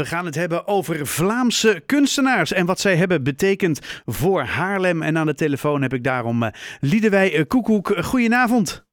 We 0.00 0.06
gaan 0.06 0.24
het 0.24 0.34
hebben 0.34 0.66
over 0.66 1.06
Vlaamse 1.06 1.82
kunstenaars 1.86 2.52
en 2.52 2.66
wat 2.66 2.78
zij 2.78 2.96
hebben 2.96 3.24
betekend 3.24 4.02
voor 4.06 4.42
Haarlem. 4.42 5.02
En 5.02 5.18
aan 5.18 5.26
de 5.26 5.34
telefoon 5.34 5.82
heb 5.82 5.92
ik 5.92 6.04
daarom 6.04 6.42
uh, 6.42 6.48
Liedewij 6.80 7.44
Koekoek. 7.48 7.86
Goedenavond. 8.04 8.86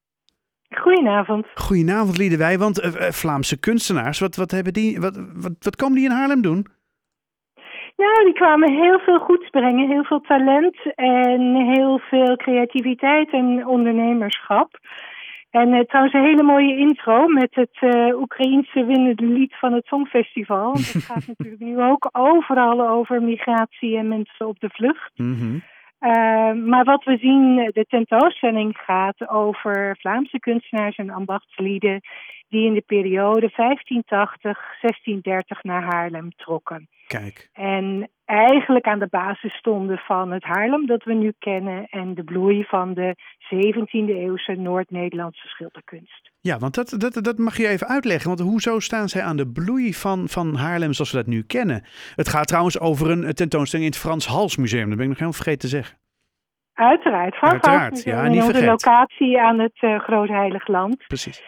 Goedenavond. 0.70 1.46
Goedenavond 1.54 2.17
Liedewij, 2.17 2.57
want 2.57 2.83
uh, 2.83 2.91
Vlaamse 3.21 3.59
kunstenaars, 3.59 4.20
wat, 4.20 4.35
wat, 4.35 4.51
hebben 4.51 4.73
die, 4.73 4.99
wat, 4.99 5.15
wat, 5.33 5.54
wat 5.59 5.75
komen 5.75 5.96
die 5.96 6.05
in 6.05 6.12
Haarlem 6.12 6.41
doen? 6.41 6.67
Nou, 7.98 8.24
die 8.24 8.34
kwamen 8.34 8.71
heel 8.74 9.00
veel 9.00 9.20
goeds 9.20 9.50
brengen, 9.50 9.89
heel 9.89 10.04
veel 10.04 10.21
talent 10.21 10.78
en 10.96 11.55
heel 11.74 12.00
veel 12.00 12.36
creativiteit 12.36 13.32
en 13.32 13.68
ondernemerschap. 13.68 14.80
En 15.50 15.73
uh, 15.73 15.79
trouwens 15.79 16.16
een 16.16 16.23
hele 16.23 16.43
mooie 16.43 16.77
intro 16.77 17.27
met 17.27 17.55
het 17.55 17.77
uh, 17.82 18.20
Oekraïense 18.20 18.86
winnende 18.86 19.25
lied 19.25 19.55
van 19.55 19.73
het 19.73 19.86
Songfestival. 19.86 20.64
Want 20.64 20.93
het 20.93 21.04
gaat 21.04 21.27
natuurlijk 21.38 21.61
nu 21.61 21.82
ook 21.82 22.09
overal 22.11 22.88
over 22.88 23.23
migratie 23.23 23.97
en 23.97 24.07
mensen 24.07 24.47
op 24.47 24.60
de 24.60 24.70
vlucht. 24.70 25.11
Mm 25.15 25.36
-hmm. 25.36 25.64
uh, 26.01 26.65
maar 26.65 26.83
wat 26.83 27.04
we 27.04 27.18
zien, 27.18 27.56
de 27.73 27.86
tentoonstelling 27.89 28.78
gaat 28.78 29.29
over 29.29 29.97
Vlaamse 30.00 30.39
kunstenaars 30.39 30.96
en 30.96 31.10
ambachtslieden 31.10 32.02
die 32.50 32.66
in 32.66 32.73
de 32.73 32.83
periode 32.86 33.52
1580-1630 33.52 33.61
naar 35.61 35.83
Haarlem 35.83 36.30
trokken. 36.36 36.89
Kijk. 37.08 37.50
En 37.53 38.09
eigenlijk 38.25 38.86
aan 38.86 39.00
de 39.00 39.08
basis 39.09 39.53
stonden 39.53 39.97
van 39.97 40.31
het 40.31 40.44
Haarlem 40.44 40.86
dat 40.86 41.03
we 41.03 41.14
nu 41.14 41.33
kennen 41.39 41.86
en 41.89 42.14
de 42.14 42.23
bloei 42.23 42.64
van 42.64 42.94
de 42.94 43.16
17e 43.53 44.09
eeuwse 44.09 44.52
Noord-Nederlandse 44.52 45.47
schilderkunst. 45.47 46.31
Ja, 46.42 46.58
want 46.58 46.75
dat, 46.75 46.95
dat, 46.97 47.23
dat 47.23 47.38
mag 47.38 47.58
je 47.58 47.67
even 47.67 47.88
uitleggen. 47.88 48.28
Want 48.28 48.39
hoezo 48.39 48.80
staan 48.80 49.09
zij 49.09 49.22
aan 49.22 49.38
de 49.38 49.52
bloei 49.52 49.94
van, 49.94 50.28
van 50.28 50.56
Haarlem 50.56 50.94
zoals 50.94 51.11
we 51.11 51.17
dat 51.17 51.28
nu 51.28 51.44
kennen? 51.44 51.84
Het 52.16 52.30
gaat 52.30 52.48
trouwens 52.48 52.80
over 52.80 53.09
een 53.09 53.34
tentoonstelling 53.34 53.88
in 53.88 53.94
het 53.94 54.02
Frans 54.02 54.28
Hals 54.28 54.58
Museum. 54.58 54.88
Dat 54.88 54.98
ben 54.98 55.03
ik 55.03 55.09
nog 55.09 55.20
helemaal 55.20 55.42
vergeten 55.42 55.70
te 55.70 55.75
zeggen. 55.75 55.98
Uiteraard, 56.73 57.36
Frans 57.36 57.53
Uiteraard, 57.53 58.03
ja, 58.03 58.28
niet 58.28 58.44
vergeten. 58.44 58.68
locatie 58.68 59.42
aan 59.42 59.59
het 59.59 59.81
uh, 59.81 60.00
Groot 60.00 60.28
Heilig 60.28 60.68
Land. 60.68 61.08
Precies. 61.08 61.44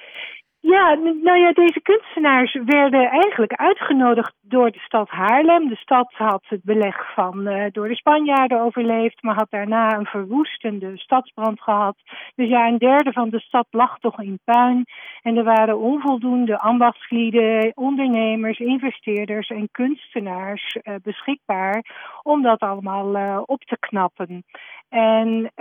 Ja, 0.61 0.93
nou 0.93 1.37
ja, 1.37 1.51
deze 1.51 1.81
kunstenaars 1.81 2.53
werden 2.65 3.09
eigenlijk 3.09 3.53
uitgenodigd 3.53 4.33
door 4.41 4.71
de 4.71 4.79
stad 4.79 5.09
Haarlem. 5.09 5.67
De 5.67 5.75
stad 5.75 6.13
had 6.13 6.43
het 6.47 6.63
beleg 6.63 7.13
van 7.13 7.47
uh, 7.47 7.65
door 7.71 7.87
de 7.87 7.95
Spanjaarden 7.95 8.61
overleefd, 8.61 9.23
maar 9.23 9.35
had 9.35 9.49
daarna 9.49 9.97
een 9.97 10.05
verwoestende 10.05 10.97
stadsbrand 10.97 11.61
gehad. 11.61 11.95
Dus 12.35 12.49
ja, 12.49 12.67
een 12.67 12.77
derde 12.77 13.11
van 13.11 13.29
de 13.29 13.39
stad 13.39 13.67
lag 13.71 13.99
toch 13.99 14.21
in 14.21 14.39
puin. 14.43 14.85
En 15.21 15.37
er 15.37 15.43
waren 15.43 15.79
onvoldoende 15.79 16.57
ambachtslieden, 16.57 17.71
ondernemers, 17.75 18.59
investeerders 18.59 19.49
en 19.49 19.69
kunstenaars 19.71 20.77
uh, 20.83 20.95
beschikbaar 21.03 21.83
om 22.23 22.41
dat 22.41 22.59
allemaal 22.59 23.15
uh, 23.15 23.41
op 23.45 23.63
te 23.63 23.77
knappen. 23.79 24.43
En 24.89 25.51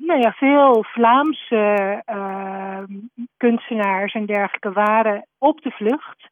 nou 0.00 0.20
ja, 0.20 0.32
veel 0.32 0.84
Vlaamse 0.84 2.02
kunstenaars 3.36 4.14
en 4.14 4.26
dergelijke 4.26 4.35
waren 4.60 5.26
op 5.38 5.62
de 5.62 5.70
vlucht 5.70 6.28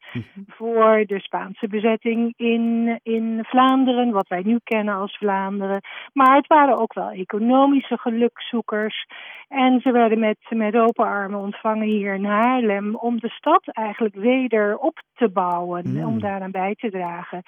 voor 0.46 1.04
de 1.06 1.20
Spaanse 1.20 1.66
bezetting 1.68 2.32
in, 2.36 2.98
in 3.02 3.38
Vlaanderen, 3.42 4.10
wat 4.10 4.28
wij 4.28 4.42
nu 4.44 4.58
kennen 4.64 4.94
als 4.94 5.16
Vlaanderen. 5.16 5.80
Maar 6.12 6.36
het 6.36 6.46
waren 6.46 6.78
ook 6.78 6.94
wel 6.94 7.10
economische 7.10 7.98
gelukzoekers. 7.98 9.06
En 9.48 9.80
ze 9.80 9.90
werden 9.90 10.18
met, 10.18 10.38
met 10.48 10.76
open 10.76 11.06
armen 11.06 11.40
ontvangen 11.40 11.86
hier 11.86 12.14
in 12.14 12.24
Haarlem 12.24 12.96
om 12.96 13.18
de 13.20 13.28
stad 13.28 13.62
eigenlijk 13.66 14.14
weder 14.14 14.76
op 14.76 15.02
te 15.14 15.28
bouwen, 15.28 15.82
Mm. 15.84 16.04
om 16.04 16.20
daaraan 16.20 16.50
bij 16.50 16.74
te 16.74 16.90
dragen. 16.90 17.42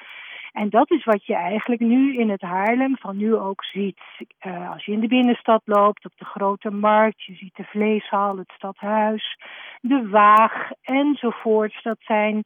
En 0.57 0.71
dat 0.71 0.91
is 0.91 1.05
wat 1.05 1.27
je 1.27 1.35
eigenlijk 1.35 1.81
nu 1.81 2.15
in 2.15 2.31
het 2.31 2.41
Haarlem 2.41 2.97
van 2.97 3.17
nu 3.17 3.35
ook 3.35 3.65
ziet. 3.65 4.01
Uh, 4.47 4.71
als 4.71 4.85
je 4.85 4.93
in 4.93 5.01
de 5.01 5.07
binnenstad 5.07 5.62
loopt, 5.65 6.05
op 6.05 6.12
de 6.17 6.25
grote 6.25 6.71
markt, 6.71 7.23
je 7.23 7.35
ziet 7.35 7.56
de 7.56 7.65
vleeshal, 7.65 8.37
het 8.37 8.53
stadhuis, 8.56 9.39
de 9.81 10.09
waag 10.09 10.71
enzovoorts. 10.83 11.83
Dat 11.83 11.97
zijn 12.00 12.43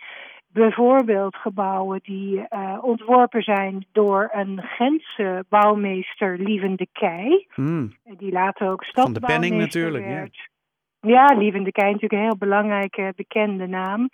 bijvoorbeeld 0.53 1.37
gebouwen 1.37 2.01
die 2.03 2.47
uh, 2.51 2.79
ontworpen 2.81 3.43
zijn 3.43 3.87
door 3.93 4.29
een 4.33 4.61
Gentse 4.63 5.45
bouwmeester, 5.49 6.39
Lieven 6.39 6.77
de 6.77 6.89
Kei. 6.93 7.47
Mm. 7.55 7.95
Die 8.05 8.33
later 8.33 8.71
ook 8.71 8.85
Van 8.85 8.93
de 8.95 9.01
stadsbouwmeester 9.01 9.41
Penning 9.41 9.57
natuurlijk, 9.61 10.05
ja. 10.05 10.11
werd. 10.11 10.49
Ja, 11.01 11.39
Lieven 11.39 11.65
de 11.65 11.73
Kei 11.73 11.93
natuurlijk 11.93 12.23
een 12.23 12.29
heel 12.29 12.49
belangrijke, 12.49 13.13
bekende 13.17 13.67
naam. 13.67 14.09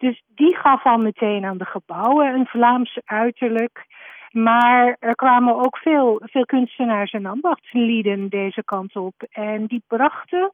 Dus 0.00 0.22
die 0.34 0.56
gaf 0.56 0.84
al 0.84 0.98
meteen 0.98 1.44
aan 1.44 1.58
de 1.58 1.64
gebouwen 1.64 2.34
een 2.34 2.46
Vlaams 2.46 2.98
uiterlijk. 3.04 3.86
Maar 4.30 4.96
er 5.00 5.14
kwamen 5.14 5.54
ook 5.54 5.76
veel, 5.76 6.20
veel 6.24 6.44
kunstenaars 6.44 7.12
en 7.12 7.26
ambachtslieden 7.26 8.28
deze 8.28 8.64
kant 8.64 8.96
op. 8.96 9.14
En 9.30 9.66
die 9.66 9.82
brachten 9.86 10.52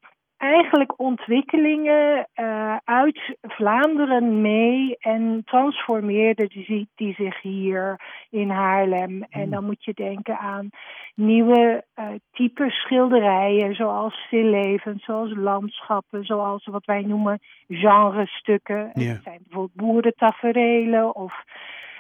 eigenlijk 0.53 1.01
ontwikkelingen 1.01 2.29
uh, 2.37 2.77
uit 2.85 3.37
Vlaanderen 3.43 4.41
mee 4.41 4.97
en 4.99 5.43
transformeerden 5.45 6.49
die, 6.49 6.89
die 6.95 7.15
zich 7.15 7.43
hier 7.43 8.01
in 8.31 8.51
Haarlem. 8.51 9.23
En 9.31 9.51
dan 9.51 9.65
moet 9.65 9.85
je 9.85 9.93
denken 9.95 10.39
aan 10.39 10.71
nieuwe 11.15 11.85
uh, 11.99 12.05
type 12.33 12.71
schilderijen, 12.71 13.75
zoals 13.75 14.15
stilleven, 14.15 14.99
zoals 14.99 15.35
landschappen, 15.35 16.25
zoals 16.25 16.67
wat 16.67 16.85
wij 16.85 17.03
noemen 17.03 17.39
genrestukken. 17.69 18.91
Ja. 18.93 19.13
Het 19.13 19.23
zijn 19.23 19.41
bijvoorbeeld 19.43 19.75
boerentaferelen 19.75 21.15
of 21.15 21.45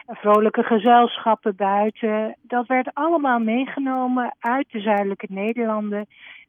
vrolijke 0.06 0.62
gezelschappen 0.62 1.56
buiten. 1.56 2.36
Dat 2.42 2.66
werd 2.66 2.90
allemaal 2.94 3.38
meegenomen 3.38 4.36
uit 4.38 4.66
de 4.70 4.80
zuidelijke 4.80 5.26
Nederlanden, 5.28 6.06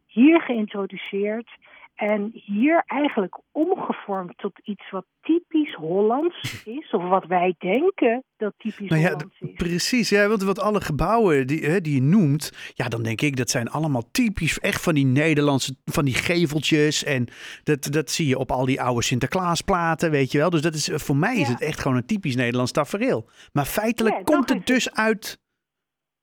hier 0.08 0.42
geïntroduceerd. 0.42 1.50
En 1.98 2.30
hier 2.34 2.84
eigenlijk 2.86 3.40
omgevormd 3.52 4.38
tot 4.38 4.60
iets 4.64 4.90
wat 4.90 5.06
typisch 5.22 5.74
Hollands 5.74 6.64
is. 6.66 6.92
Of 6.92 7.04
wat 7.04 7.26
wij 7.26 7.56
denken 7.58 8.24
dat 8.36 8.54
typisch 8.58 8.90
Nou 8.90 9.02
ja, 9.02 9.12
Hollands 9.12 9.40
is. 9.40 9.54
Precies, 9.54 10.10
ja, 10.10 10.28
want 10.28 10.44
wat 10.44 10.60
alle 10.60 10.82
gebouwen 10.82 11.48
die, 11.48 11.66
hè, 11.66 11.82
die 11.82 11.94
je 11.94 12.02
noemt, 12.02 12.72
ja, 12.74 12.88
dan 12.88 13.04
denk 13.04 13.22
ik 13.22 13.36
dat 13.36 13.50
zijn 13.50 13.70
allemaal 13.70 14.04
typisch 14.12 14.60
echt 14.60 14.82
van 14.82 14.94
die 14.94 15.06
Nederlandse, 15.06 15.76
van 15.86 16.06
die 16.06 16.14
geveltjes 16.14 17.04
en 17.04 17.28
dat, 17.64 17.92
dat 17.92 18.12
zie 18.12 18.28
je 18.28 18.38
op 18.38 18.52
al 18.52 18.66
die 18.66 18.82
oude 18.82 19.04
Sinterklaasplaten, 19.04 20.12
weet 20.12 20.32
je 20.32 20.38
wel. 20.38 20.50
Dus 20.50 20.62
dat 20.62 20.74
is, 20.74 20.90
voor 20.94 21.18
mij 21.18 21.38
is 21.38 21.48
het 21.48 21.62
echt 21.62 21.80
gewoon 21.80 21.98
een 21.98 22.06
typisch 22.06 22.36
Nederlands 22.36 22.72
tafereel. 22.72 23.30
Maar 23.52 23.66
feitelijk 23.66 24.16
Ja, 24.16 24.24
komt 24.24 24.50
het 24.50 24.68
dus 24.68 24.94
uit, 24.94 25.40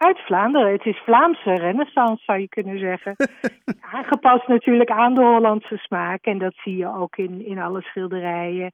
Uit 0.04 0.19
Vlaanderen. 0.19 0.72
Het 0.72 0.87
is 0.87 1.03
Vlaamse 1.04 1.54
renaissance, 1.54 2.22
zou 2.25 2.38
je 2.38 2.48
kunnen 2.48 2.78
zeggen. 2.78 3.16
Aangepast 3.94 4.48
natuurlijk 4.48 4.91
aan 4.91 5.15
de 5.15 5.25
Hollandse 5.25 5.76
smaak. 5.76 6.25
En 6.25 6.38
dat 6.38 6.54
zie 6.56 6.76
je 6.76 6.94
ook 6.97 7.16
in, 7.16 7.47
in 7.47 7.59
alle 7.59 7.82
schilderijen. 7.82 8.70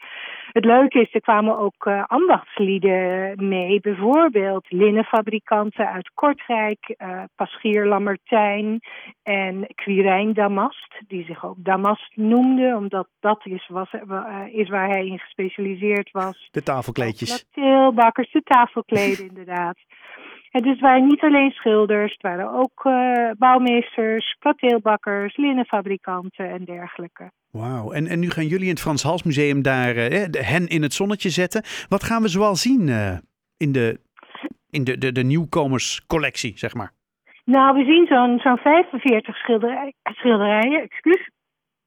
Het 0.52 0.64
leuke 0.64 1.00
is, 1.00 1.14
er 1.14 1.20
kwamen 1.20 1.58
ook 1.58 1.86
uh, 1.86 2.04
ambachtslieden 2.06 3.34
mee. 3.48 3.80
Bijvoorbeeld 3.80 4.70
linnenfabrikanten 4.70 5.88
uit 5.88 6.10
Kortrijk, 6.14 6.94
uh, 6.98 7.22
Paschier 7.36 7.86
Lammertijn 7.86 8.80
en 9.22 9.66
Quirijn 9.74 10.34
Damast. 10.34 11.00
Die 11.06 11.24
zich 11.24 11.44
ook 11.44 11.56
Damast 11.58 12.16
noemde, 12.16 12.76
omdat 12.76 13.08
dat 13.20 13.46
is, 13.46 13.68
was, 13.68 13.92
uh, 13.92 14.40
is 14.52 14.68
waar 14.68 14.88
hij 14.88 15.06
in 15.06 15.18
gespecialiseerd 15.18 16.10
was. 16.10 16.48
de 16.50 16.62
tafelkleedjes. 16.62 17.46
Teelbakkers, 17.52 18.32
de 18.32 18.42
tafelkleden 18.42 19.28
inderdaad. 19.30 19.76
En 20.50 20.62
dus 20.62 20.72
het 20.72 20.80
waren 20.80 21.06
niet 21.06 21.22
alleen 21.22 21.50
schilders, 21.50 22.12
het 22.12 22.22
waren 22.22 22.52
ook 22.52 22.84
uh, 22.84 23.30
bouwmeesters, 23.38 24.36
kateelbakkers, 24.38 25.36
linnenfabrikanten 25.36 26.50
en 26.50 26.64
dergelijke. 26.64 27.30
Wauw, 27.50 27.90
en, 27.92 28.06
en 28.06 28.20
nu 28.20 28.30
gaan 28.30 28.46
jullie 28.46 28.64
in 28.64 28.70
het 28.70 28.80
Frans 28.80 29.02
Hals 29.02 29.22
Museum 29.22 29.62
daar 29.62 29.96
uh, 29.96 30.24
hen 30.30 30.66
in 30.68 30.82
het 30.82 30.92
zonnetje 30.92 31.28
zetten. 31.28 31.62
Wat 31.88 32.04
gaan 32.04 32.22
we 32.22 32.28
zoal 32.28 32.56
zien 32.56 32.88
uh, 32.88 33.18
in 33.56 33.72
de, 33.72 34.00
in 34.70 34.84
de, 34.84 34.98
de, 34.98 35.12
de 35.12 35.22
nieuwkomerscollectie, 35.22 36.58
zeg 36.58 36.74
maar? 36.74 36.92
Nou, 37.44 37.76
we 37.76 37.84
zien 37.84 38.06
zo'n 38.06 38.38
zo'n 38.38 38.56
45 38.56 39.36
schilderij, 39.36 39.92
schilderijen, 40.02 40.82
excuus. 40.82 41.30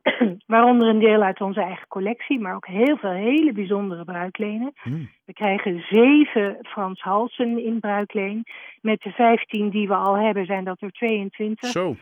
Waaronder 0.46 0.88
een 0.88 1.00
deel 1.00 1.22
uit 1.22 1.42
onze 1.42 1.62
eigen 1.62 1.88
collectie, 1.88 2.40
maar 2.40 2.56
ook 2.56 2.68
heel 2.68 2.98
veel 2.98 3.12
hele 3.12 3.52
bijzondere 3.52 4.04
bruiklenen. 4.04 4.74
Hmm. 4.82 5.10
We 5.26 5.34
krijgen 5.34 5.86
zeven 5.90 6.58
Frans 6.62 7.02
Halsen 7.02 7.64
in 7.66 7.80
bruikleen. 7.80 8.44
Met 8.82 9.02
de 9.02 9.12
15 9.12 9.70
die 9.70 9.88
we 9.88 9.96
al 9.96 10.18
hebben 10.18 10.46
zijn 10.46 10.64
dat 10.64 10.82
er 10.82 10.92
22. 10.92 11.70
Zo. 11.70 11.96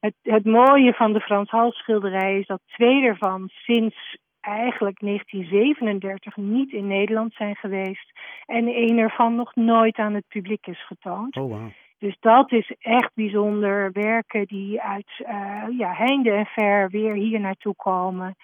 Het, 0.00 0.14
het 0.22 0.44
mooie 0.44 0.92
van 0.92 1.12
de 1.12 1.20
Frans 1.20 1.50
Hals 1.50 1.76
schilderij 1.76 2.38
is 2.38 2.46
dat 2.46 2.60
twee 2.66 3.02
ervan 3.02 3.48
sinds 3.48 4.18
eigenlijk 4.40 5.00
1937 5.00 6.36
niet 6.36 6.72
in 6.72 6.86
Nederland 6.86 7.34
zijn 7.34 7.56
geweest. 7.56 8.12
En 8.46 8.66
één 8.66 8.98
ervan 8.98 9.34
nog 9.34 9.54
nooit 9.54 9.96
aan 9.96 10.14
het 10.14 10.28
publiek 10.28 10.66
is 10.66 10.86
getoond. 10.86 11.36
Oh, 11.36 11.50
wow. 11.50 11.70
Dus 11.98 12.16
dat 12.20 12.52
is 12.52 12.74
echt 12.78 13.10
bijzonder. 13.14 13.92
Werken 13.92 14.46
die 14.46 14.80
uit 14.82 15.10
uh, 15.20 15.78
ja, 15.78 15.92
heinde 15.92 16.30
en 16.30 16.46
ver 16.46 16.90
weer 16.90 17.14
hier 17.14 17.40
naartoe 17.40 17.74
komen. 17.74 18.36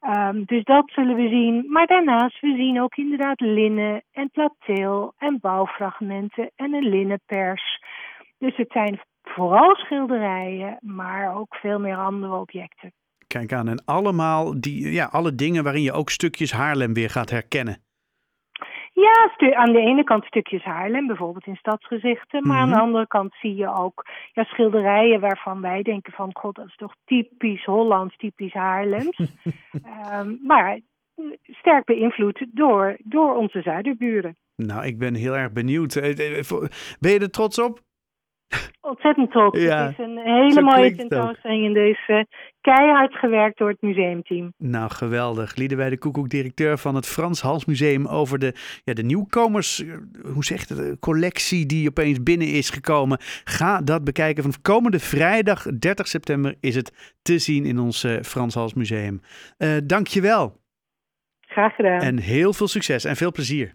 Ehm, 0.00 0.42
dus 0.44 0.64
dat 0.64 0.90
zullen 0.90 1.16
we 1.16 1.28
zien. 1.28 1.64
Maar 1.68 1.86
daarnaast, 1.86 2.40
we 2.40 2.54
zien 2.56 2.80
ook 2.80 2.96
inderdaad 2.96 3.40
linnen 3.40 4.02
en 4.12 4.30
plateel 4.30 5.14
en 5.18 5.38
bouwfragmenten 5.40 6.50
en 6.56 6.74
een 6.74 6.88
linnenpers. 6.88 7.82
Dus 8.38 8.56
het 8.56 8.72
zijn 8.72 9.00
vooral 9.22 9.74
schilderijen, 9.74 10.78
maar 10.80 11.36
ook 11.36 11.54
veel 11.54 11.78
meer 11.78 11.96
andere 11.96 12.34
objecten. 12.34 12.92
Kijk 13.26 13.52
aan, 13.52 13.68
en 13.68 13.84
allemaal 13.84 14.60
die, 14.60 14.92
ja, 14.92 15.04
alle 15.04 15.34
dingen 15.34 15.64
waarin 15.64 15.82
je 15.82 15.92
ook 15.92 16.10
stukjes 16.10 16.52
Haarlem 16.52 16.92
weer 16.94 17.10
gaat 17.10 17.30
herkennen. 17.30 17.82
Ja, 18.94 19.54
aan 19.54 19.72
de 19.72 19.78
ene 19.78 20.04
kant 20.04 20.24
stukjes 20.24 20.62
Haarlem, 20.62 21.06
bijvoorbeeld 21.06 21.46
in 21.46 21.56
stadsgezichten. 21.56 22.46
Maar 22.46 22.58
aan 22.58 22.68
de 22.68 22.74
mhm. 22.74 22.84
andere 22.84 23.06
kant 23.06 23.34
zie 23.34 23.54
je 23.54 23.74
ook 23.74 24.04
ja, 24.32 24.44
schilderijen 24.44 25.20
waarvan 25.20 25.60
wij 25.60 25.82
denken 25.82 26.12
van... 26.12 26.30
God, 26.32 26.54
dat 26.54 26.66
is 26.66 26.76
toch 26.76 26.94
typisch 27.04 27.64
Hollands, 27.64 28.16
typisch 28.16 28.52
Haarlems. 28.52 29.18
um, 30.12 30.40
maar 30.50 30.80
sterk 31.42 31.84
beïnvloed 31.84 32.46
door, 32.52 32.96
door 33.04 33.34
onze 33.34 33.62
zuiderburen. 33.62 34.36
Nou, 34.56 34.86
ik 34.86 34.98
ben 34.98 35.14
heel 35.14 35.36
erg 35.36 35.52
benieuwd. 35.52 35.96
Eh, 35.96 36.38
eh, 36.38 36.44
ben 37.00 37.12
je 37.12 37.18
er 37.18 37.30
trots 37.30 37.58
op? 37.58 37.80
Ontzettend 38.80 39.30
trots. 39.30 39.62
Ja, 39.62 39.86
het 39.86 39.98
is 39.98 40.04
een 40.04 40.18
hele 40.18 40.62
mooie 40.62 40.94
tentoonstelling 40.94 41.64
in 41.64 41.72
deze 41.72 42.26
keihard 42.64 43.14
gewerkt 43.14 43.58
door 43.58 43.68
het 43.68 43.82
museumteam. 43.82 44.52
Nou, 44.58 44.90
geweldig. 44.90 45.54
bij 45.54 45.90
de 45.90 45.98
Koekoek, 45.98 46.28
directeur 46.28 46.78
van 46.78 46.94
het 46.94 47.06
Frans 47.06 47.40
Hals 47.40 47.64
Museum 47.64 48.06
over 48.06 48.38
de, 48.38 48.54
ja, 48.84 48.94
de 48.94 49.02
nieuwkomers, 49.02 49.84
eh, 49.84 49.96
hoe 50.32 50.44
zegt 50.44 50.68
het, 50.68 50.78
de 50.78 50.96
collectie 51.00 51.66
die 51.66 51.88
opeens 51.88 52.22
binnen 52.22 52.48
is 52.48 52.70
gekomen. 52.70 53.18
Ga 53.44 53.80
dat 53.80 54.04
bekijken. 54.04 54.42
Van 54.42 54.52
komende 54.62 54.98
vrijdag 54.98 55.62
30 55.78 56.06
september 56.06 56.54
is 56.60 56.74
het 56.74 57.16
te 57.22 57.38
zien 57.38 57.64
in 57.64 57.78
ons 57.78 58.04
uh, 58.04 58.20
Frans 58.22 58.54
Hals 58.54 58.74
Museum. 58.74 59.20
Uh, 59.58 59.76
dankjewel. 59.84 60.60
Graag 61.40 61.74
gedaan. 61.74 62.00
En 62.00 62.18
heel 62.18 62.52
veel 62.52 62.68
succes 62.68 63.04
en 63.04 63.16
veel 63.16 63.32
plezier. 63.32 63.74